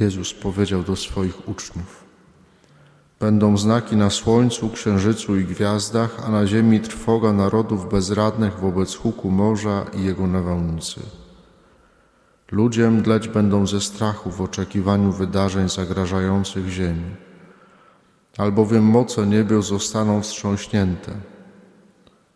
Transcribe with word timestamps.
Jezus 0.00 0.34
powiedział 0.34 0.82
do 0.82 0.96
swoich 0.96 1.48
uczniów: 1.48 2.04
Będą 3.20 3.56
znaki 3.56 3.96
na 3.96 4.10
słońcu, 4.10 4.70
księżycu 4.70 5.36
i 5.36 5.44
gwiazdach, 5.44 6.22
a 6.26 6.30
na 6.30 6.46
ziemi 6.46 6.80
trwoga 6.80 7.32
narodów 7.32 7.90
bezradnych 7.90 8.60
wobec 8.60 8.94
huku 8.94 9.30
morza 9.30 9.86
i 9.94 10.04
jego 10.04 10.26
nawałnicy. 10.26 11.00
Ludzie 12.52 12.90
mdleć 12.90 13.28
będą 13.28 13.66
ze 13.66 13.80
strachu 13.80 14.30
w 14.30 14.40
oczekiwaniu 14.40 15.12
wydarzeń 15.12 15.68
zagrażających 15.68 16.68
ziemi, 16.68 17.16
albowiem 18.38 18.84
moce 18.84 19.26
niebios 19.26 19.66
zostaną 19.66 20.22
wstrząśnięte. 20.22 21.12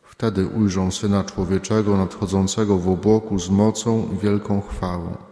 Wtedy 0.03 0.47
ujrzą 0.47 0.91
Syna 0.91 1.25
Człowieczego 1.25 1.97
nadchodzącego 1.97 2.79
w 2.79 2.89
obłoku 2.89 3.39
z 3.39 3.51
mocą 3.51 4.09
i 4.15 4.19
wielką 4.19 4.61
chwałą. 4.61 5.30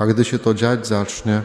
A 0.00 0.06
gdy 0.06 0.24
się 0.24 0.38
to 0.38 0.54
dziać 0.54 0.86
zacznie, 0.86 1.42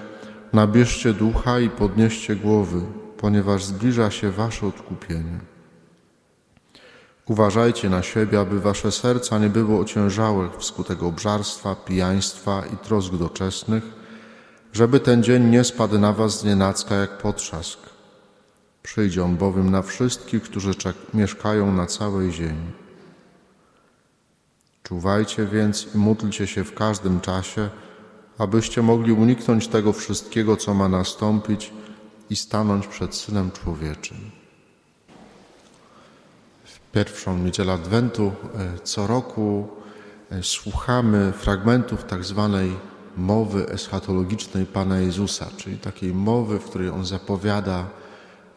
nabierzcie 0.53 1.13
ducha 1.13 1.59
i 1.59 1.69
podnieście 1.69 2.35
głowy, 2.35 2.81
ponieważ 3.17 3.65
zbliża 3.65 4.11
się 4.11 4.31
wasze 4.31 4.67
odkupienie. 4.67 5.39
Uważajcie 7.25 7.89
na 7.89 8.03
siebie, 8.03 8.39
aby 8.39 8.59
wasze 8.61 8.91
serca 8.91 9.39
nie 9.39 9.49
było 9.49 9.79
ociężałe 9.79 10.49
wskutek 10.57 11.03
obżarstwa, 11.03 11.75
pijaństwa 11.75 12.63
i 12.73 12.77
trosk 12.77 13.13
doczesnych, 13.13 13.83
żeby 14.73 14.99
ten 14.99 15.23
dzień 15.23 15.43
nie 15.43 15.63
spadł 15.63 15.99
na 15.99 16.13
was 16.13 16.39
z 16.39 16.43
nienacka 16.43 16.95
jak 16.95 17.17
potrzask. 17.17 17.79
Przyjdzie 18.83 19.23
on 19.23 19.37
bowiem 19.37 19.71
na 19.71 19.81
wszystkich, 19.81 20.43
którzy 20.43 20.71
mieszkają 21.13 21.73
na 21.73 21.85
całej 21.85 22.31
ziemi. 22.31 22.71
Czuwajcie 24.83 25.45
więc 25.45 25.95
i 25.95 25.97
módlcie 25.97 26.47
się 26.47 26.63
w 26.63 26.73
każdym 26.73 27.21
czasie, 27.21 27.69
abyście 28.37 28.81
mogli 28.81 29.11
uniknąć 29.11 29.67
tego 29.67 29.93
wszystkiego, 29.93 30.57
co 30.57 30.73
ma 30.73 30.89
nastąpić 30.89 31.73
i 32.29 32.35
stanąć 32.35 32.87
przed 32.87 33.15
Synem 33.15 33.51
Człowieczym. 33.51 34.17
W 36.65 36.91
pierwszą 36.91 37.37
niedzielę 37.37 37.73
Adwentu 37.73 38.31
e, 38.55 38.79
co 38.83 39.07
roku 39.07 39.67
e, 40.31 40.43
słuchamy 40.43 41.33
fragmentów 41.37 42.03
tak 42.03 42.23
zwanej 42.23 42.71
mowy 43.17 43.69
eschatologicznej 43.69 44.65
Pana 44.65 44.99
Jezusa, 44.99 45.47
czyli 45.57 45.77
takiej 45.77 46.13
mowy, 46.13 46.59
w 46.59 46.65
której 46.65 46.89
On 46.89 47.05
zapowiada 47.05 47.85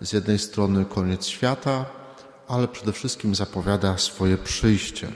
z 0.01 0.13
jednej 0.13 0.39
strony 0.39 0.85
koniec 0.85 1.27
świata, 1.27 1.85
ale 2.49 2.69
przede 2.69 2.93
wszystkim 2.93 3.35
zapowiada 3.35 3.99
swoje 3.99 4.39
przyjście. 4.39 5.09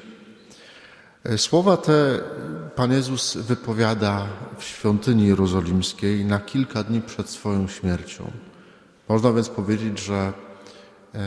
E, 1.24 1.38
słowa 1.38 1.76
te 1.76 2.20
Pan 2.76 2.92
Jezus 2.92 3.36
wypowiada 3.36 4.26
w 4.58 4.64
świątyni 4.64 5.26
jerozolimskiej 5.26 6.24
na 6.24 6.38
kilka 6.38 6.82
dni 6.82 7.00
przed 7.00 7.30
swoją 7.30 7.68
śmiercią. 7.68 8.30
Można 9.08 9.32
więc 9.32 9.48
powiedzieć, 9.48 9.98
że 9.98 10.32
e, 11.14 11.20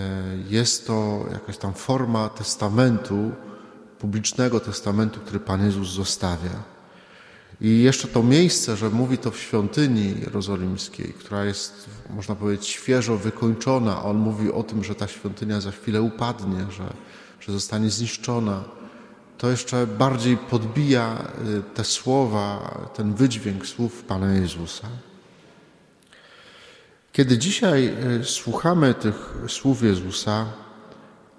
jest 0.50 0.88
to 0.88 1.26
jakaś 1.32 1.58
tam 1.58 1.74
forma 1.74 2.30
testamentu, 2.30 3.32
publicznego 4.00 4.60
testamentu, 4.60 5.20
który 5.20 5.40
Pan 5.40 5.66
Jezus 5.66 5.90
zostawia. 5.90 6.64
I 7.62 7.82
jeszcze 7.82 8.08
to 8.08 8.24
miejsce, 8.24 8.78
że 8.78 8.90
mówi 8.90 9.18
to 9.18 9.32
w 9.32 9.40
świątyni 9.40 10.20
jerozolimskiej, 10.20 11.14
która 11.14 11.46
jest, 11.46 11.90
można 12.10 12.36
powiedzieć, 12.36 12.68
świeżo 12.68 13.18
wykończona. 13.18 14.04
On 14.04 14.18
mówi 14.18 14.52
o 14.52 14.64
tym, 14.64 14.84
że 14.84 14.96
ta 14.96 15.08
świątynia 15.08 15.62
za 15.62 15.72
chwilę 15.72 16.02
upadnie, 16.02 16.66
że, 16.72 16.94
że 17.40 17.52
zostanie 17.52 17.90
zniszczona 17.90 18.64
to 19.38 19.50
jeszcze 19.50 19.88
bardziej 19.88 20.38
podbija 20.38 21.26
y, 21.48 21.74
te 21.74 21.84
słowa, 21.84 22.72
ten 22.94 23.14
wydźwięk 23.14 23.68
słów 23.68 24.04
Pana 24.04 24.34
Jezusa. 24.34 24.88
Kiedy 27.12 27.38
dzisiaj 27.38 27.94
y, 28.22 28.26
słuchamy 28.26 28.94
tych 28.94 29.34
słów 29.48 29.84
Jezusa, 29.84 30.46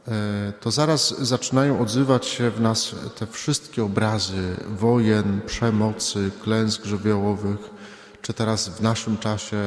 y, 0.08 0.12
to 0.61 0.70
zaraz 0.70 1.18
zaczynają 1.18 1.80
odzywać 1.80 2.27
się 2.27 2.51
w 2.51 2.61
nas 2.61 2.95
te 3.18 3.27
wszystkie 3.27 3.84
obrazy 3.84 4.57
wojen, 4.68 5.40
przemocy, 5.46 6.30
klęsk 6.42 6.84
żywiołowych, 6.84 7.70
czy 8.23 8.34
teraz 8.34 8.68
w 8.68 8.80
naszym 8.80 9.18
czasie 9.18 9.58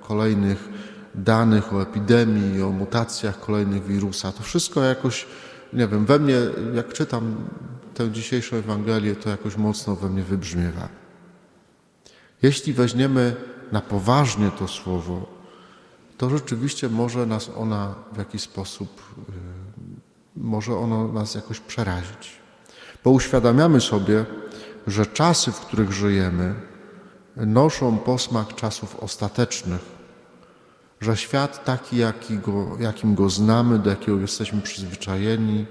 kolejnych 0.00 0.68
danych 1.14 1.72
o 1.72 1.82
epidemii, 1.82 2.62
o 2.62 2.70
mutacjach 2.70 3.40
kolejnych 3.40 3.86
wirusa. 3.86 4.32
To 4.32 4.42
wszystko 4.42 4.82
jakoś 4.82 5.26
nie 5.72 5.88
wiem, 5.88 6.06
we 6.06 6.18
mnie, 6.18 6.36
jak 6.74 6.92
czytam 6.92 7.36
tę 7.94 8.10
dzisiejszą 8.10 8.56
Ewangelię, 8.56 9.16
to 9.16 9.30
jakoś 9.30 9.56
mocno 9.56 9.96
we 9.96 10.08
mnie 10.08 10.22
wybrzmiewa. 10.22 10.88
Jeśli 12.42 12.72
weźmiemy 12.72 13.36
na 13.72 13.80
poważnie 13.80 14.50
to 14.58 14.68
słowo, 14.68 15.26
to 16.18 16.30
rzeczywiście 16.30 16.88
może 16.88 17.26
nas 17.26 17.50
ona 17.56 17.94
w 18.12 18.18
jakiś 18.18 18.42
sposób, 18.42 19.02
y, 19.18 19.32
może 20.36 20.76
ono 20.76 21.12
nas 21.12 21.34
jakoś 21.34 21.60
przerazić. 21.60 22.40
Bo 23.04 23.10
uświadamiamy 23.10 23.80
sobie, 23.80 24.24
że 24.86 25.06
czasy, 25.06 25.52
w 25.52 25.60
których 25.60 25.92
żyjemy, 25.92 26.54
noszą 27.36 27.98
posmak 27.98 28.54
czasów 28.54 28.96
ostatecznych, 28.96 29.99
że 31.00 31.16
świat 31.16 31.64
taki, 31.64 31.96
jaki 31.96 32.38
go, 32.38 32.76
jakim 32.80 33.14
go 33.14 33.30
znamy, 33.30 33.78
do 33.78 33.90
jakiego 33.90 34.18
jesteśmy 34.18 34.62
przyzwyczajeni, 34.62 35.66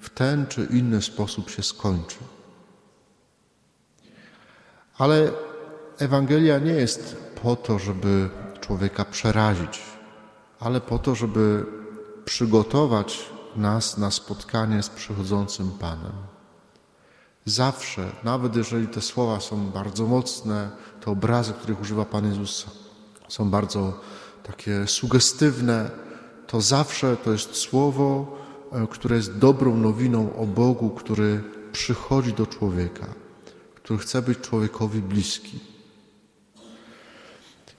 w 0.00 0.10
ten 0.10 0.46
czy 0.46 0.64
inny 0.70 1.02
sposób 1.02 1.50
się 1.50 1.62
skończy. 1.62 2.18
Ale 4.98 5.30
Ewangelia 5.98 6.58
nie 6.58 6.72
jest 6.72 7.16
po 7.42 7.56
to, 7.56 7.78
żeby 7.78 8.30
człowieka 8.60 9.04
przerazić, 9.04 9.82
ale 10.60 10.80
po 10.80 10.98
to, 10.98 11.14
żeby 11.14 11.66
przygotować 12.24 13.30
nas 13.56 13.98
na 13.98 14.10
spotkanie 14.10 14.82
z 14.82 14.88
przychodzącym 14.88 15.70
Panem. 15.70 16.12
Zawsze, 17.44 18.12
nawet 18.24 18.56
jeżeli 18.56 18.86
te 18.86 19.00
słowa 19.00 19.40
są 19.40 19.70
bardzo 19.70 20.06
mocne, 20.06 20.70
te 21.00 21.10
obrazy, 21.10 21.52
których 21.52 21.80
używa 21.80 22.04
Pan 22.04 22.26
Jezus, 22.26 22.66
są 23.28 23.50
bardzo 23.50 24.00
takie 24.42 24.86
sugestywne, 24.86 25.90
to 26.46 26.60
zawsze 26.60 27.16
to 27.16 27.32
jest 27.32 27.54
słowo, 27.54 28.38
e, 28.72 28.86
które 28.90 29.16
jest 29.16 29.38
dobrą 29.38 29.76
nowiną 29.76 30.36
o 30.36 30.46
Bogu, 30.46 30.90
który 30.90 31.42
przychodzi 31.72 32.32
do 32.32 32.46
człowieka, 32.46 33.06
który 33.74 33.98
chce 33.98 34.22
być 34.22 34.38
człowiekowi 34.38 35.00
bliski. 35.02 35.60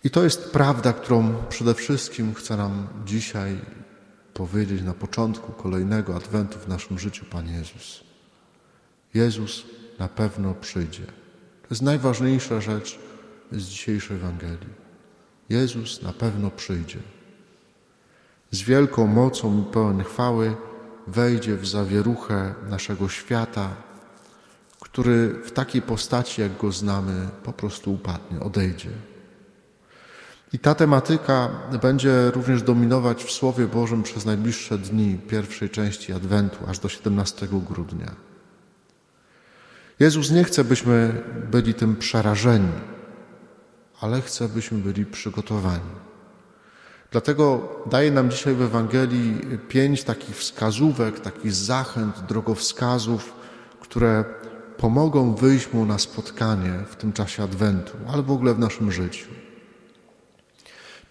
I 0.04 0.10
to 0.10 0.24
jest 0.24 0.52
prawda, 0.52 0.94
którą 0.94 1.34
przede 1.50 1.74
wszystkim 1.74 2.34
chce 2.34 2.58
nam 2.58 2.88
dzisiaj 3.06 3.58
powiedzieć 4.34 4.82
na 4.82 4.94
początku 4.94 5.52
kolejnego 5.52 6.16
adwentu 6.16 6.60
w 6.60 6.68
naszym 6.68 7.00
życiu 7.00 7.26
Pan 7.26 7.48
Jezus. 7.48 8.04
Jezus 9.14 9.64
na 10.00 10.08
pewno 10.08 10.54
przyjdzie. 10.54 11.06
To 11.62 11.68
jest 11.70 11.82
najważniejsza 11.82 12.62
rzecz 12.62 13.00
z 13.52 13.64
dzisiejszej 13.64 14.18
Ewangelii. 14.18 14.82
Jezus 15.52 16.02
na 16.02 16.14
pewno 16.14 16.52
przyjdzie. 16.52 17.00
Z 18.52 18.62
wielką 18.62 19.08
mocą 19.08 19.62
i 19.62 19.74
pełen 19.74 20.04
chwały 20.04 20.56
wejdzie 21.08 21.56
w 21.56 21.68
zawieruchę 21.68 22.54
naszego 22.70 23.10
świata, 23.10 23.70
który 24.80 25.36
w 25.46 25.52
takiej 25.52 25.82
postaci, 25.82 26.42
jak 26.42 26.58
go 26.58 26.72
znamy, 26.72 27.30
po 27.44 27.54
prostu 27.54 27.94
upadnie, 27.94 28.40
odejdzie. 28.40 28.90
I 30.54 30.60
ta 30.60 30.76
tematyka 30.76 31.50
będzie 31.82 32.32
również 32.32 32.64
dominować 32.64 33.24
w 33.24 33.32
Słowie 33.32 33.68
Bożym 33.68 34.04
przez 34.04 34.26
najbliższe 34.26 34.78
dni 34.78 35.18
pierwszej 35.28 35.70
części 35.70 36.14
Adwentu, 36.14 36.58
aż 36.68 36.80
do 36.80 36.90
17 36.90 37.48
grudnia. 37.70 38.12
Jezus 40.00 40.32
nie 40.32 40.44
chce, 40.44 40.64
byśmy 40.64 41.24
byli 41.52 41.74
tym 41.74 41.96
przerażeni, 41.96 42.72
ale 44.02 44.22
chce, 44.22 44.50
byśmy 44.50 44.78
byli 44.78 45.06
przygotowani. 45.06 45.92
Dlatego 47.12 47.70
daje 47.86 48.12
nam 48.12 48.32
dzisiaj 48.32 48.56
w 48.56 48.62
Ewangelii 48.62 49.42
pięć 49.70 50.04
takich 50.04 50.36
wskazówek, 50.36 51.20
takich 51.20 51.54
zachęt, 51.54 52.20
drogowskazów, 52.20 53.34
które 53.80 54.26
pomogą 54.78 55.36
wyjść 55.36 55.74
mu 55.74 55.86
na 55.86 56.00
spotkanie 56.00 56.74
w 56.90 56.96
tym 56.96 57.14
czasie 57.14 57.44
Adwentu, 57.44 57.98
ale 58.08 58.24
w 58.24 58.32
ogóle 58.32 58.54
w 58.54 58.60
naszym 58.60 58.92
życiu. 58.92 59.28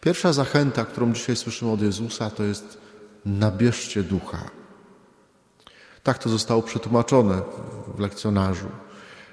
Pierwsza 0.00 0.32
zachęta, 0.32 0.84
którą 0.84 1.12
dzisiaj 1.12 1.36
słyszymy 1.36 1.70
od 1.70 1.82
Jezusa, 1.82 2.30
to 2.30 2.42
jest 2.42 2.78
nabierzcie 3.24 4.02
ducha. 4.02 4.50
Tak 6.02 6.18
to 6.18 6.28
zostało 6.28 6.62
przetłumaczone 6.62 7.42
w 7.96 8.00
lekcjonarzu. 8.00 8.68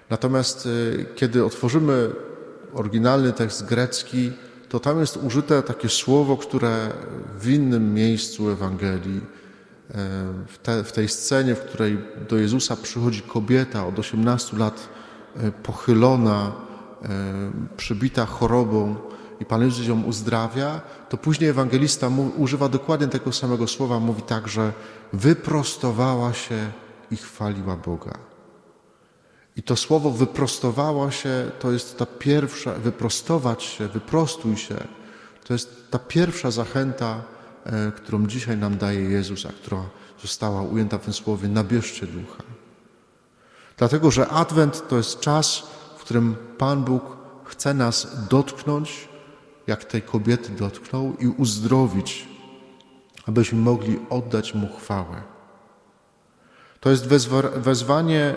Natomiast 0.09 0.65
y, 0.65 1.05
kiedy 1.15 1.45
otworzymy 1.45 2.11
oryginalny 2.77 3.33
tekst 3.33 3.65
grecki, 3.65 4.31
to 4.69 4.79
tam 4.79 4.99
jest 4.99 5.17
użyte 5.17 5.63
takie 5.63 5.89
słowo, 5.89 6.37
które 6.37 6.89
w 7.39 7.49
innym 7.49 7.93
miejscu 7.93 8.49
Ewangelii, 8.49 9.17
e, 9.17 9.23
w, 10.47 10.57
te, 10.63 10.83
w 10.83 10.91
tej 10.91 11.09
scenie, 11.09 11.55
w 11.55 11.59
której 11.59 11.97
do 12.29 12.37
Jezusa 12.37 12.75
przychodzi 12.75 13.21
kobieta 13.21 13.87
od 13.87 13.99
18 13.99 14.57
lat 14.57 14.89
e, 15.37 15.51
pochylona 15.51 16.67
przybita 17.77 18.25
chorobą 18.25 18.95
i 19.39 19.45
Pan 19.45 19.61
Jezus 19.61 19.87
ją 19.87 20.03
uzdrawia, 20.03 20.81
to 21.09 21.17
później 21.17 21.49
ewangelista 21.49 22.09
mu, 22.09 22.31
używa 22.37 22.69
dokładnie 22.69 23.07
tego 23.07 23.31
samego 23.31 23.67
słowa, 23.67 23.99
mówi 23.99 24.21
tak, 24.21 24.47
że 24.47 24.73
wyprostowała 25.13 26.33
się 26.33 26.71
i 27.11 27.17
chwaliła 27.17 27.75
Boga. 27.75 28.26
I 29.57 29.63
to 29.63 29.75
słowo 29.75 30.11
wyprostowała 30.11 31.11
się 31.11 31.51
to 31.59 31.71
jest 31.71 31.97
ta 31.97 32.05
pierwsza, 32.05 32.73
wyprostować 32.73 33.63
się, 33.63 33.87
wyprostuj 33.87 34.57
się, 34.57 34.75
to 35.43 35.53
jest 35.53 35.91
ta 35.91 35.99
pierwsza 35.99 36.51
zachęta, 36.51 37.21
e, 37.65 37.91
którą 37.91 38.27
dzisiaj 38.27 38.57
nam 38.57 38.77
daje 38.77 39.01
Jezus, 39.01 39.45
a 39.45 39.49
która 39.49 39.83
została 40.21 40.61
ujęta 40.61 40.97
w 40.97 41.01
tym 41.01 41.13
słowie 41.13 41.47
nabierzcie 41.47 42.07
ducha. 42.07 42.43
Dlatego, 43.77 44.11
że 44.11 44.27
Adwent 44.27 44.87
to 44.87 44.97
jest 44.97 45.19
czas, 45.19 45.63
w 45.97 46.01
którym 46.01 46.35
Pan 46.57 46.83
Bóg 46.83 47.17
chce 47.45 47.73
nas 47.73 48.27
dotknąć, 48.29 49.07
jak 49.67 49.85
tej 49.85 50.01
kobiety 50.01 50.49
dotknął 50.49 51.15
i 51.19 51.27
uzdrowić, 51.27 52.27
abyśmy 53.25 53.59
mogli 53.59 53.99
oddać 54.09 54.53
Mu 54.53 54.67
chwałę. 54.77 55.36
To 56.79 56.89
jest 56.89 57.07
wezwanie 57.55 58.35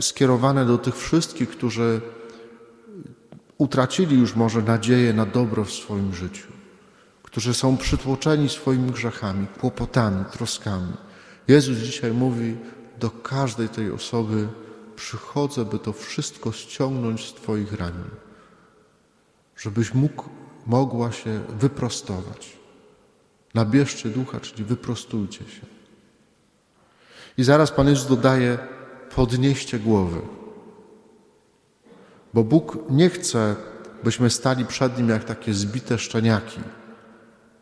skierowane 0.00 0.66
do 0.66 0.78
tych 0.78 0.96
wszystkich, 0.96 1.50
którzy 1.50 2.00
utracili 3.58 4.18
już 4.18 4.36
może 4.36 4.62
nadzieję 4.62 5.12
na 5.12 5.26
dobro 5.26 5.64
w 5.64 5.72
swoim 5.72 6.14
życiu, 6.14 6.46
którzy 7.22 7.54
są 7.54 7.76
przytłoczeni 7.76 8.48
swoimi 8.48 8.90
grzechami, 8.90 9.46
kłopotami, 9.60 10.24
troskami. 10.32 10.92
Jezus 11.48 11.78
dzisiaj 11.78 12.12
mówi 12.12 12.56
do 13.00 13.10
każdej 13.10 13.68
tej 13.68 13.90
osoby: 13.90 14.48
Przychodzę, 14.96 15.64
by 15.64 15.78
to 15.78 15.92
wszystko 15.92 16.52
ściągnąć 16.52 17.28
z 17.28 17.34
Twoich 17.34 17.72
ramion, 17.72 18.10
żebyś 19.56 19.94
mógł, 19.94 20.24
mogła 20.66 21.12
się 21.12 21.40
wyprostować. 21.58 22.56
Nabierzcie 23.54 24.08
ducha, 24.08 24.40
czyli 24.40 24.64
wyprostujcie 24.64 25.38
się. 25.38 25.75
I 27.38 27.44
zaraz 27.44 27.70
Pan 27.70 27.88
Jezus 27.88 28.06
dodaje: 28.06 28.58
podnieście 29.14 29.78
głowy. 29.78 30.20
Bo 32.34 32.44
Bóg 32.44 32.78
nie 32.90 33.10
chce, 33.10 33.56
byśmy 34.04 34.30
stali 34.30 34.64
przed 34.64 34.98
Nim 34.98 35.08
jak 35.08 35.24
takie 35.24 35.54
zbite 35.54 35.98
szczeniaki, 35.98 36.60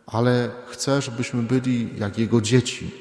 ale 0.06 0.50
chce, 0.67 1.03
żebyśmy 1.03 1.43
byli 1.43 1.99
jak 1.99 2.19
Jego 2.19 2.41
dzieci, 2.41 2.94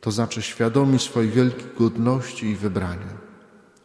to 0.00 0.10
znaczy 0.10 0.42
świadomi 0.42 0.98
swojej 0.98 1.30
wielkiej 1.30 1.66
godności 1.78 2.46
i 2.46 2.56
wybrania. 2.56 3.16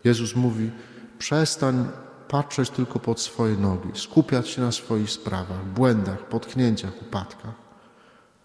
Jezus 0.04 0.36
mówi: 0.36 0.72
przestań 1.20 1.88
patrzeć 2.28 2.70
tylko 2.70 3.00
pod 3.00 3.20
swoje 3.20 3.58
nogi, 3.58 3.90
skupiać 3.94 4.50
się 4.50 4.62
na 4.62 4.72
swoich 4.72 5.10
sprawach, 5.10 5.66
błędach, 5.66 6.20
potknięciach, 6.20 7.02
upadkach. 7.02 7.56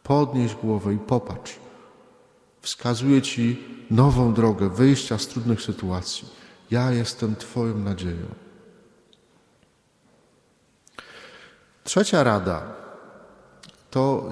Podnieś 0.02 0.54
głowę 0.54 0.94
i 0.94 0.98
popatrz. 0.98 1.65
Wskazuje 2.66 3.22
Ci 3.22 3.64
nową 3.90 4.34
drogę 4.34 4.70
wyjścia 4.70 5.18
z 5.18 5.26
trudnych 5.26 5.62
sytuacji. 5.62 6.28
Ja 6.70 6.92
jestem 6.92 7.36
Twoją 7.36 7.78
nadzieją. 7.78 8.26
Trzecia 11.84 12.22
rada 12.22 12.62
to 13.90 14.28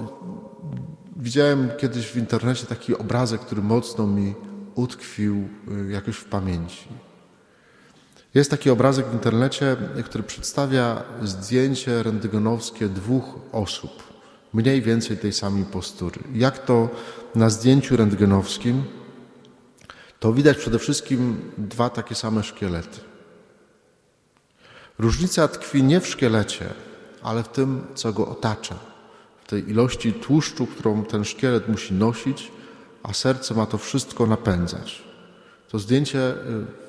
widziałem 1.15 1.69
kiedyś 1.77 2.07
w 2.07 2.17
internecie 2.17 2.65
taki 2.65 2.97
obrazek, 2.97 3.41
który 3.41 3.61
mocno 3.61 4.07
mi 4.07 4.33
utkwił 4.75 5.35
y, 5.87 5.91
jakoś 5.91 6.15
w 6.15 6.25
pamięci. 6.25 6.87
Jest 8.33 8.51
taki 8.51 8.69
obrazek 8.69 9.07
w 9.07 9.13
internecie, 9.13 9.77
który 10.05 10.23
przedstawia 10.23 11.03
zdjęcie 11.23 12.03
rentgenowskie 12.03 12.89
dwóch 12.89 13.39
osób, 13.51 14.14
mniej 14.55 14.81
więcej 14.81 15.17
tej 15.17 15.33
samej 15.33 15.63
postury. 15.63 16.19
Jak 16.33 16.65
to 16.65 16.89
na 17.35 17.49
zdjęciu 17.49 17.97
rentgenowskim, 17.97 18.83
to 20.19 20.33
widać 20.33 20.57
przede 20.57 20.79
wszystkim 20.79 21.51
dwa 21.57 21.89
takie 21.89 22.15
same 22.15 22.43
szkielety. 22.43 22.99
Różnica 24.99 25.47
tkwi 25.47 25.83
nie 25.83 25.99
w 25.99 26.07
szkielecie, 26.07 26.65
ale 27.21 27.43
w 27.43 27.47
tym, 27.47 27.81
co 27.95 28.13
go 28.13 28.27
otacza, 28.27 28.75
w 29.43 29.49
tej 29.49 29.69
ilości 29.69 30.13
tłuszczu, 30.13 30.67
którą 30.67 31.03
ten 31.03 31.25
szkielet 31.25 31.69
musi 31.69 31.93
nosić, 31.93 32.51
a 33.03 33.13
serce 33.13 33.53
ma 33.53 33.65
to 33.65 33.77
wszystko 33.77 34.25
napędzać. 34.25 35.03
To 35.69 35.79
zdjęcie 35.79 36.19
y, 36.19 36.35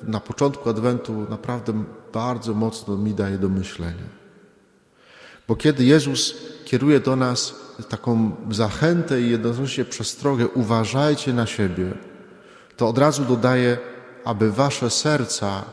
na 0.03 0.19
początku 0.19 0.69
Adwentu 0.69 1.25
naprawdę 1.29 1.83
bardzo 2.13 2.53
mocno 2.53 2.97
mi 2.97 3.13
daje 3.13 3.37
do 3.37 3.49
myślenia. 3.49 4.07
Bo 5.47 5.55
kiedy 5.55 5.85
Jezus 5.85 6.35
kieruje 6.67 6.99
do 6.99 7.15
nas 7.15 7.55
taką 7.89 8.31
zachętę 8.51 9.21
i 9.21 9.29
jednocześnie 9.29 9.85
przestrogę, 9.85 10.47
uważajcie 10.47 11.33
na 11.33 11.45
siebie, 11.45 11.93
to 12.77 12.87
od 12.87 12.97
razu 12.97 13.25
dodaje, 13.25 13.77
aby 14.25 14.51
wasze 14.51 14.89
serca 14.89 15.63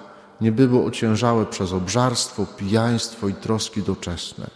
nie 0.40 0.52
były 0.52 0.84
ociężałe 0.84 1.46
przez 1.46 1.72
obżarstwo, 1.72 2.46
pijaństwo 2.56 3.28
i 3.28 3.34
troski 3.34 3.82
doczesne. 3.82 4.46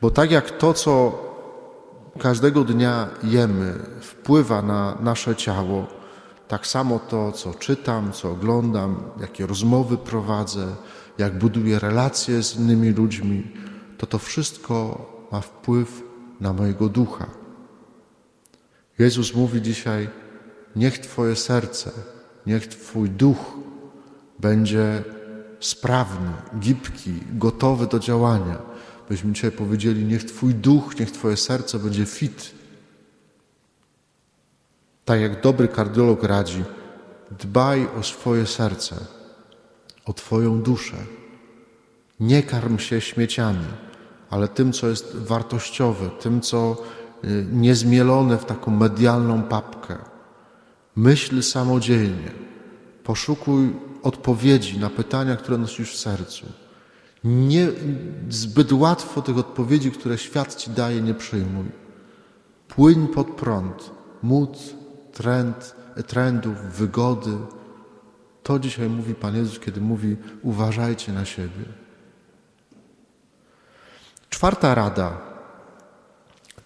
Bo 0.00 0.10
tak 0.10 0.30
jak 0.30 0.50
to, 0.50 0.74
co 0.74 0.92
każdego 2.18 2.64
dnia 2.64 3.08
jemy, 3.22 3.74
wpływa 4.00 4.62
na 4.62 4.96
nasze 5.00 5.36
ciało, 5.36 5.86
tak 6.48 6.66
samo 6.66 6.98
to, 6.98 7.32
co 7.32 7.54
czytam, 7.54 8.12
co 8.12 8.30
oglądam, 8.30 9.02
jakie 9.20 9.46
rozmowy 9.46 9.96
prowadzę, 9.96 10.66
jak 11.18 11.38
buduję 11.38 11.78
relacje 11.78 12.42
z 12.42 12.56
innymi 12.56 12.90
ludźmi, 12.90 13.52
to 13.98 14.06
to 14.06 14.18
wszystko 14.18 15.06
ma 15.32 15.40
wpływ 15.40 16.02
na 16.40 16.52
mojego 16.52 16.88
ducha. 16.88 17.26
Jezus 18.98 19.34
mówi 19.34 19.62
dzisiaj: 19.62 20.08
Niech 20.76 20.98
Twoje 20.98 21.36
serce, 21.36 21.90
niech 22.46 22.66
Twój 22.66 23.10
duch 23.10 23.38
będzie 24.38 25.04
sprawny, 25.60 26.32
gibki, 26.58 27.12
gotowy 27.32 27.86
do 27.86 27.98
działania. 27.98 28.58
Byśmy 29.08 29.32
dzisiaj 29.32 29.52
powiedzieli: 29.52 30.04
Niech 30.04 30.24
Twój 30.24 30.54
duch, 30.54 30.98
niech 31.00 31.10
Twoje 31.10 31.36
serce 31.36 31.78
będzie 31.78 32.06
fit. 32.06 32.50
Tak 35.04 35.20
jak 35.20 35.42
dobry 35.42 35.68
kardiolog 35.68 36.22
radzi, 36.22 36.64
dbaj 37.30 37.88
o 38.00 38.02
swoje 38.02 38.46
serce, 38.46 38.96
o 40.04 40.12
Twoją 40.12 40.62
duszę. 40.62 40.96
Nie 42.20 42.42
karm 42.42 42.78
się 42.78 43.00
śmieciami, 43.00 43.66
ale 44.30 44.48
tym, 44.48 44.72
co 44.72 44.88
jest 44.88 45.16
wartościowe, 45.16 46.10
tym, 46.20 46.40
co 46.40 46.76
y, 47.24 47.46
niezmielone 47.52 48.38
w 48.38 48.44
taką 48.44 48.70
medialną 48.70 49.42
papkę. 49.42 49.96
Myśl 50.96 51.42
samodzielnie, 51.42 52.30
poszukuj 53.04 53.76
odpowiedzi 54.02 54.78
na 54.78 54.90
pytania, 54.90 55.36
które 55.36 55.58
nosisz 55.58 55.92
w 55.92 55.98
sercu. 55.98 56.46
Nie, 57.24 57.68
zbyt 58.28 58.72
łatwo 58.72 59.22
tych 59.22 59.38
odpowiedzi, 59.38 59.90
które 59.90 60.18
świat 60.18 60.54
ci 60.54 60.70
daje, 60.70 61.00
nie 61.00 61.14
przyjmuj. 61.14 61.66
Płyń 62.68 63.08
pod 63.08 63.26
prąd, 63.26 63.90
mód, 64.22 64.58
trend, 65.12 65.76
trendów, 66.06 66.56
wygody. 66.56 67.30
To 68.42 68.58
dzisiaj 68.58 68.88
mówi 68.88 69.14
Pan 69.14 69.36
Jezus, 69.36 69.58
kiedy 69.58 69.80
mówi: 69.80 70.16
uważajcie 70.42 71.12
na 71.12 71.24
siebie. 71.24 71.64
Czwarta 74.30 74.74
rada 74.74 75.18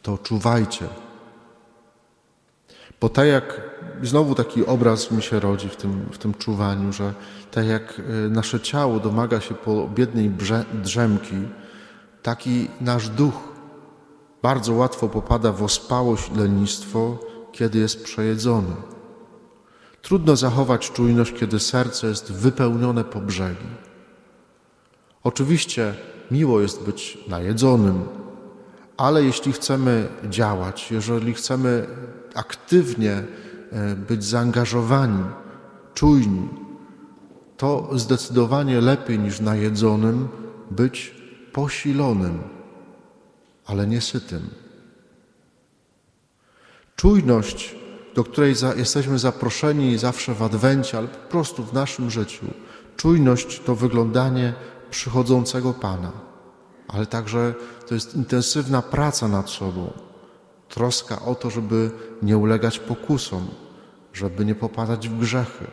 to 0.02 0.18
czuwajcie. 0.18 0.88
Bo 3.00 3.08
tak 3.08 3.26
jak, 3.26 3.60
znowu 4.02 4.34
taki 4.34 4.66
obraz 4.66 5.10
mi 5.10 5.22
się 5.22 5.40
rodzi 5.40 5.68
w 5.68 5.76
tym, 5.76 6.08
w 6.12 6.18
tym 6.18 6.34
czuwaniu, 6.34 6.92
że 6.92 7.14
tak 7.50 7.66
jak 7.66 8.00
e, 8.00 8.28
nasze 8.28 8.60
ciało 8.60 9.00
domaga 9.00 9.40
się 9.40 9.54
po 9.54 9.88
biednej 9.88 10.30
drzemki, 10.72 11.36
taki 12.22 12.68
nasz 12.80 13.08
duch 13.08 13.34
bardzo 14.42 14.72
łatwo 14.72 15.08
popada 15.08 15.52
w 15.52 15.62
ospałość 15.62 16.30
lenistwo, 16.36 17.18
kiedy 17.52 17.78
jest 17.78 18.04
przejedzony. 18.04 18.74
Trudno 20.02 20.36
zachować 20.36 20.90
czujność, 20.90 21.32
kiedy 21.32 21.60
serce 21.60 22.06
jest 22.06 22.32
wypełnione 22.32 23.04
po 23.04 23.20
brzegi. 23.20 23.66
Oczywiście 25.24 25.94
miło 26.30 26.60
jest 26.60 26.82
być 26.82 27.18
najedzonym, 27.28 28.04
ale 28.96 29.24
jeśli 29.24 29.52
chcemy 29.52 30.08
działać, 30.28 30.90
jeżeli 30.90 31.34
chcemy 31.34 31.86
aktywnie 32.34 33.12
e, 33.72 33.96
być 33.96 34.24
zaangażowani, 34.24 35.24
czujni, 35.94 36.48
to 37.56 37.90
zdecydowanie 37.92 38.80
lepiej 38.80 39.18
niż 39.18 39.40
najedzonym 39.40 40.28
być 40.70 41.14
posilonym, 41.52 42.42
ale 43.66 43.86
niesytym. 43.86 44.50
Czujność, 46.96 47.76
do 48.14 48.24
której 48.24 48.54
jesteśmy 48.76 49.18
zaproszeni 49.18 49.98
zawsze 49.98 50.34
w 50.34 50.42
Adwencie, 50.42 50.98
ale 50.98 51.08
po 51.08 51.30
prostu 51.30 51.64
w 51.64 51.72
naszym 51.72 52.10
życiu, 52.10 52.46
Czujność 52.96 53.60
to 53.60 53.74
wyglądanie 53.74 54.54
przychodzącego 54.92 55.74
Pana, 55.74 56.12
ale 56.88 57.06
także 57.06 57.54
to 57.88 57.94
jest 57.94 58.14
intensywna 58.14 58.82
praca 58.82 59.28
nad 59.28 59.50
sobą, 59.50 59.92
troska 60.68 61.22
o 61.22 61.34
to, 61.34 61.50
żeby 61.50 61.90
nie 62.22 62.38
ulegać 62.38 62.78
pokusom, 62.78 63.48
żeby 64.12 64.44
nie 64.44 64.54
popadać 64.54 65.08
w 65.08 65.18
grzechy. 65.18 65.66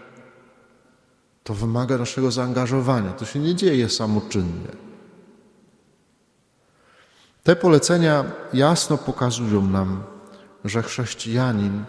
To 1.44 1.54
wymaga 1.54 1.98
naszego 1.98 2.32
zaangażowania, 2.32 3.12
to 3.12 3.26
się 3.26 3.40
nie 3.40 3.56
dzieje 3.56 3.90
samoczynnie. 3.90 4.72
Te 7.44 7.56
polecenia 7.56 8.24
jasno 8.54 8.98
pokazują 8.98 9.62
nam, 9.62 10.04
że 10.66 10.84
chrześcijanin 10.84 11.84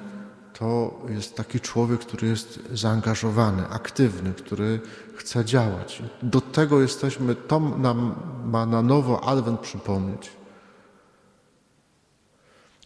to 0.60 1.00
jest 1.08 1.36
taki 1.36 1.60
człowiek, 1.60 2.00
który 2.00 2.28
jest 2.28 2.60
zaangażowany, 2.72 3.68
aktywny, 3.68 4.32
który 4.32 4.80
chce 5.16 5.44
działać. 5.44 6.02
Do 6.22 6.40
tego 6.40 6.80
jesteśmy, 6.80 7.34
to 7.34 7.60
nam 7.60 8.14
ma 8.44 8.66
na 8.66 8.82
nowo 8.82 9.24
Adwent 9.24 9.60
przypomnieć. 9.60 10.30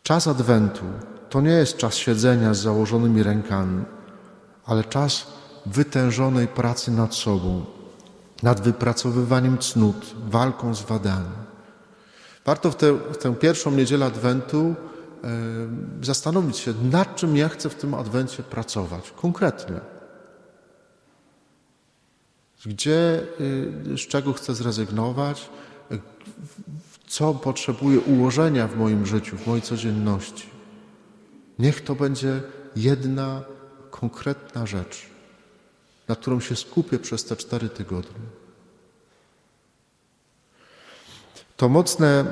Czas 0.02 0.26
Adwentu 0.26 0.84
to 1.30 1.40
nie 1.40 1.50
jest 1.50 1.76
czas 1.76 1.94
siedzenia 1.94 2.54
z 2.54 2.58
założonymi 2.58 3.22
rękami, 3.22 3.84
ale 4.66 4.84
czas 4.84 5.26
wytężonej 5.66 6.48
pracy 6.48 6.90
nad 6.90 7.14
sobą, 7.14 7.64
nad 8.42 8.60
wypracowywaniem 8.60 9.58
cnót, 9.58 10.14
walką 10.26 10.74
z 10.74 10.82
wadami. 10.82 11.34
Warto 12.44 12.70
w 12.70 12.76
tę, 12.76 12.92
w 12.92 13.16
tę 13.16 13.34
pierwszą 13.34 13.70
niedzielę 13.70 14.06
Adwentu 14.06 14.74
zastanowić 16.02 16.56
się, 16.56 16.74
nad 16.90 17.16
czym 17.16 17.36
ja 17.36 17.48
chcę 17.48 17.70
w 17.70 17.74
tym 17.74 17.94
Adwencie 17.94 18.42
pracować 18.42 19.10
konkretnie. 19.10 19.80
Gdzie, 22.66 23.22
y, 23.40 23.98
z 23.98 24.00
czego 24.00 24.32
chcę 24.32 24.54
zrezygnować, 24.54 25.50
co 27.06 27.34
potrzebuję 27.34 28.00
ułożenia 28.00 28.68
w 28.68 28.76
moim 28.76 29.06
życiu, 29.06 29.36
w 29.36 29.46
mojej 29.46 29.62
codzienności. 29.62 30.50
Niech 31.58 31.80
to 31.80 31.94
będzie 31.94 32.42
jedna 32.76 33.42
konkretna 33.90 34.66
rzecz, 34.66 35.06
na 36.08 36.16
którą 36.16 36.40
się 36.40 36.56
skupię 36.56 36.98
przez 36.98 37.24
te 37.24 37.36
cztery 37.36 37.68
tygodnie. 37.68 38.26
To 41.56 41.68
mocne 41.68 42.24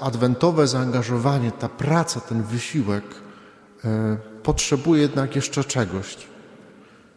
adwentowe 0.00 0.66
zaangażowanie, 0.66 1.52
ta 1.52 1.68
praca, 1.68 2.20
ten 2.20 2.42
wysiłek 2.42 3.04
e, 3.84 4.16
potrzebuje 4.42 5.02
jednak 5.02 5.36
jeszcze 5.36 5.64
czegoś. 5.64 6.16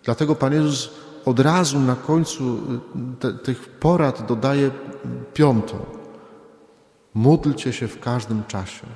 Dlatego 0.03 0.35
Pan 0.35 0.53
Jezus 0.53 0.89
od 1.25 1.39
razu 1.39 1.79
na 1.79 1.95
końcu 1.95 2.57
e, 2.57 3.19
te, 3.19 3.33
tych 3.33 3.69
porad 3.69 4.27
dodaje 4.27 4.71
piątą. 5.33 5.85
Módlcie 7.13 7.73
się 7.73 7.87
w 7.87 7.99
każdym 7.99 8.43
czasie. 8.43 8.87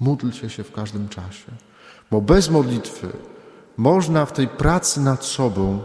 Módlcie 0.00 0.50
się 0.50 0.64
w 0.64 0.72
każdym 0.72 1.08
czasie. 1.08 1.52
Bo 2.10 2.20
bez 2.20 2.50
modlitwy 2.50 3.08
można 3.76 4.26
w 4.26 4.32
tej 4.32 4.48
pracy 4.48 5.00
nad 5.00 5.24
sobą 5.24 5.84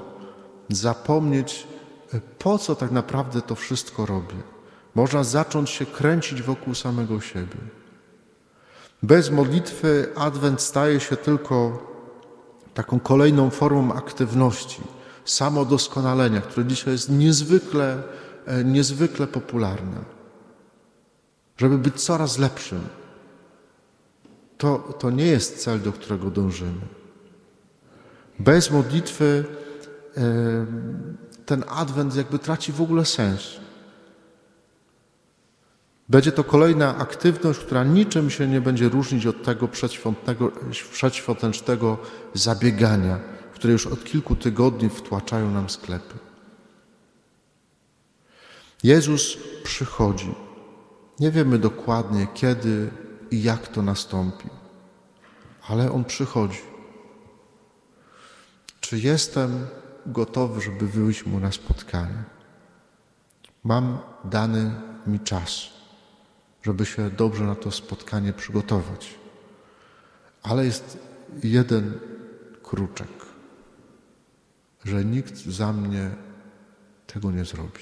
zapomnieć, 0.69 1.67
e, 2.13 2.21
po 2.39 2.57
co 2.57 2.75
tak 2.75 2.91
naprawdę 2.91 3.41
to 3.41 3.55
wszystko 3.55 4.05
robię. 4.05 4.58
Można 4.95 5.23
zacząć 5.23 5.69
się 5.69 5.85
kręcić 5.85 6.41
wokół 6.41 6.75
samego 6.75 7.21
siebie. 7.21 7.57
Bez 9.03 9.31
modlitwy 9.31 10.07
Adwent 10.15 10.61
staje 10.61 10.99
się 10.99 11.17
tylko 11.17 11.87
taką 12.73 12.99
kolejną 12.99 13.49
formą 13.49 13.93
aktywności, 13.93 14.81
samodoskonalenia, 15.25 16.41
które 16.41 16.65
dzisiaj 16.65 16.93
jest 16.93 17.09
niezwykle, 17.09 18.03
e, 18.45 18.63
niezwykle 18.63 19.27
popularne. 19.27 19.97
Żeby 21.57 21.77
być 21.77 22.01
coraz 22.01 22.37
lepszym. 22.37 22.81
To, 24.57 24.77
to 24.99 25.09
nie 25.11 25.25
jest 25.25 25.63
cel, 25.63 25.81
do 25.81 25.91
którego 25.91 26.31
dążymy. 26.31 26.81
Bez 28.39 28.71
modlitwy 28.71 29.45
e, 30.17 30.21
ten 31.45 31.63
Adwent 31.67 32.15
jakby 32.15 32.39
traci 32.39 32.71
w 32.71 32.81
ogóle 32.81 33.05
sens. 33.05 33.41
Będzie 36.09 36.31
to 36.31 36.43
kolejna 36.43 36.97
aktywność, 36.97 37.59
która 37.59 37.83
niczym 37.83 38.29
się 38.29 38.47
nie 38.47 38.61
będzie 38.61 38.89
różnić 38.89 39.25
od 39.25 39.43
tego 39.43 39.67
przedświątecznego 40.91 41.97
zabiegania, 42.33 43.19
które 43.53 43.73
już 43.73 43.87
od 43.87 44.03
kilku 44.03 44.35
tygodni 44.35 44.89
wtłaczają 44.89 45.51
nam 45.51 45.69
sklepy. 45.69 46.17
Jezus 48.83 49.37
przychodzi. 49.63 50.35
Nie 51.19 51.31
wiemy 51.31 51.59
dokładnie 51.59 52.27
kiedy 52.33 52.89
i 53.31 53.43
jak 53.43 53.67
to 53.67 53.81
nastąpi, 53.81 54.49
ale 55.69 55.91
On 55.91 56.05
przychodzi. 56.05 56.61
Czy 58.79 58.99
jestem 58.99 59.67
gotowy, 60.05 60.61
żeby 60.61 60.87
wyjść 60.87 61.25
Mu 61.25 61.39
na 61.39 61.51
spotkanie? 61.51 62.23
Mam 63.63 63.97
dany 64.23 64.71
mi 65.07 65.19
czas 65.19 65.78
żeby 66.63 66.85
się 66.85 67.09
dobrze 67.09 67.43
na 67.43 67.55
to 67.55 67.71
spotkanie 67.71 68.33
przygotować. 68.33 69.15
Ale 70.43 70.65
jest 70.65 70.99
jeden 71.43 71.99
kruczek, 72.63 73.25
że 74.85 75.05
nikt 75.05 75.35
za 75.35 75.73
mnie 75.73 76.11
tego 77.07 77.31
nie 77.31 77.45
zrobi. 77.45 77.81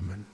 Amen. 0.00 0.31